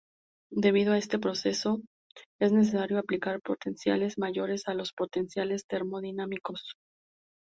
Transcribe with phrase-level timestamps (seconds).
[0.55, 1.79] Debido a este proceso
[2.39, 6.73] es necesario aplicar potenciales mayores a los potenciales termodinámicos.